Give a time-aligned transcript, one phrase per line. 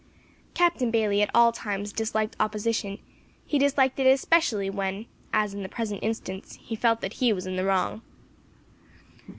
[0.55, 2.97] Captain Bayley at all times disliked opposition;
[3.45, 7.45] he disliked it especially when, as in the present instance, he felt that he was
[7.45, 8.01] in the wrong.